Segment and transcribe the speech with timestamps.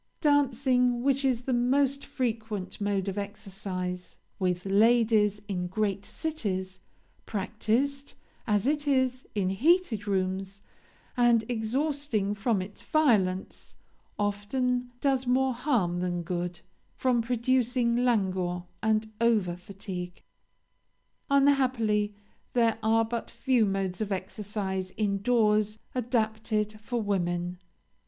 [0.21, 6.79] "Dancing, which is the most frequent mode of exercise with ladies in great cities,
[7.27, 8.15] practiced,
[8.47, 10.63] as it is, in heated rooms,
[11.15, 13.75] and exhausting from its violence,
[14.17, 16.61] often does more harm than good,
[16.95, 20.23] from producing languor and over fatigue.
[21.29, 22.15] Unhappily
[22.53, 27.59] there are but few modes of exercise in doors adapted for women.